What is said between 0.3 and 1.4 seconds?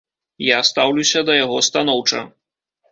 Я стаўлюся да